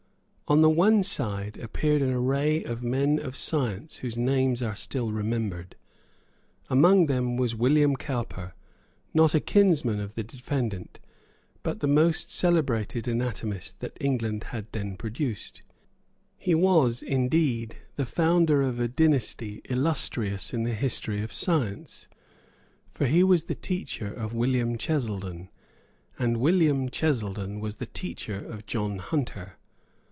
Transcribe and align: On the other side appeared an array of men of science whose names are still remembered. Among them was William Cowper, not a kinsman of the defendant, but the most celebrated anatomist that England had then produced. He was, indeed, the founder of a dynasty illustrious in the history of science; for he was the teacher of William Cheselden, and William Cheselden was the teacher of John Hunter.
On 0.47 0.59
the 0.59 0.69
other 0.69 1.01
side 1.01 1.55
appeared 1.59 2.01
an 2.01 2.11
array 2.11 2.61
of 2.61 2.83
men 2.83 3.19
of 3.19 3.37
science 3.37 3.99
whose 3.99 4.17
names 4.17 4.61
are 4.61 4.75
still 4.75 5.13
remembered. 5.13 5.77
Among 6.69 7.05
them 7.05 7.37
was 7.37 7.55
William 7.55 7.95
Cowper, 7.95 8.53
not 9.13 9.33
a 9.33 9.39
kinsman 9.39 10.01
of 10.01 10.15
the 10.15 10.23
defendant, 10.23 10.99
but 11.63 11.79
the 11.79 11.87
most 11.87 12.29
celebrated 12.31 13.07
anatomist 13.07 13.79
that 13.79 13.95
England 14.01 14.43
had 14.51 14.67
then 14.73 14.97
produced. 14.97 15.61
He 16.37 16.53
was, 16.53 17.01
indeed, 17.01 17.77
the 17.95 18.05
founder 18.05 18.61
of 18.61 18.77
a 18.77 18.89
dynasty 18.89 19.61
illustrious 19.69 20.53
in 20.53 20.63
the 20.63 20.73
history 20.75 21.21
of 21.21 21.31
science; 21.31 22.09
for 22.91 23.05
he 23.05 23.23
was 23.23 23.43
the 23.43 23.55
teacher 23.55 24.13
of 24.13 24.33
William 24.33 24.77
Cheselden, 24.77 25.47
and 26.19 26.41
William 26.41 26.89
Cheselden 26.89 27.61
was 27.61 27.77
the 27.77 27.85
teacher 27.85 28.35
of 28.45 28.65
John 28.65 28.97
Hunter. 28.97 29.53